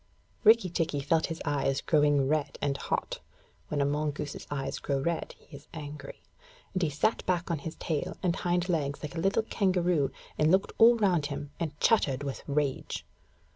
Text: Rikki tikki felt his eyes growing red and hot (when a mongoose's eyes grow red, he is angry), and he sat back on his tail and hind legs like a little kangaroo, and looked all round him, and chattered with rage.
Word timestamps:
Rikki 0.43 0.71
tikki 0.71 0.99
felt 0.99 1.27
his 1.27 1.43
eyes 1.45 1.79
growing 1.79 2.27
red 2.27 2.57
and 2.59 2.75
hot 2.75 3.19
(when 3.67 3.81
a 3.81 3.85
mongoose's 3.85 4.47
eyes 4.49 4.79
grow 4.79 4.97
red, 4.99 5.35
he 5.37 5.55
is 5.55 5.67
angry), 5.75 6.23
and 6.73 6.81
he 6.81 6.89
sat 6.89 7.23
back 7.27 7.51
on 7.51 7.59
his 7.59 7.75
tail 7.75 8.17
and 8.23 8.35
hind 8.37 8.67
legs 8.67 9.03
like 9.03 9.13
a 9.13 9.19
little 9.21 9.43
kangaroo, 9.43 10.09
and 10.39 10.49
looked 10.49 10.71
all 10.79 10.95
round 10.97 11.27
him, 11.27 11.51
and 11.59 11.79
chattered 11.79 12.23
with 12.23 12.41
rage. 12.47 13.05